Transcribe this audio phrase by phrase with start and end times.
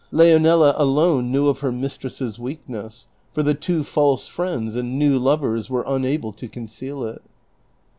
[0.11, 3.05] Leonela alone knew of her mistress's weakness,
[3.35, 7.21] for the two false friends and new lovers were unable to conceal it.